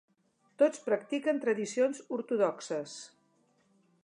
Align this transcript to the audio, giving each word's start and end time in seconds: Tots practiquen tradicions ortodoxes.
Tots 0.61 0.81
practiquen 0.87 1.43
tradicions 1.45 2.01
ortodoxes. 2.21 2.97